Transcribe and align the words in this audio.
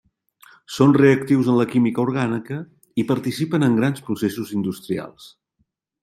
Són 0.75 0.93
reactius 0.95 1.49
en 1.51 1.59
la 1.59 1.65
química 1.73 2.01
orgànica 2.03 2.57
i 3.03 3.05
participen 3.11 3.67
en 3.67 3.75
grans 3.81 4.01
processos 4.09 4.55
industrials. 4.61 5.29